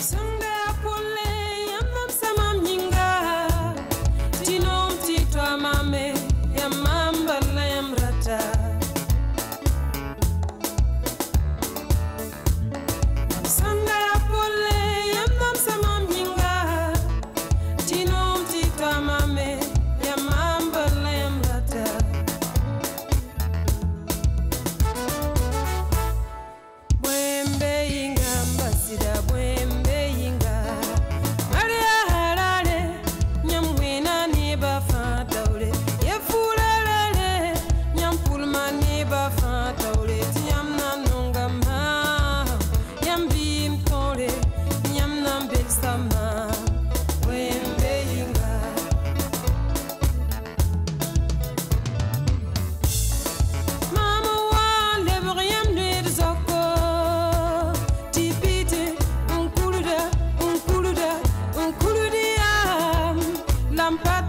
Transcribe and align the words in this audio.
some 0.00 0.29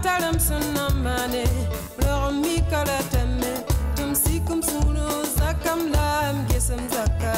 talam 0.04 0.36
sunna 0.48 0.86
mane 1.04 1.44
lorom 2.04 2.34
mi 2.42 2.56
kala 2.70 2.98
temme. 3.12 3.52
Dum 3.96 4.10
sikum 4.22 4.60
sunu 4.70 5.06
zakam 5.36 5.80
lam 5.94 6.36
gesam 6.50 6.82
zakka 6.94 7.34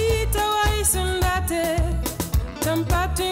Ita 0.00 0.44
wa 0.54 0.66
isundate 0.82 1.64
tampatin 2.64 3.31